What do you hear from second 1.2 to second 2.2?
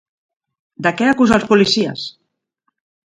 els policies?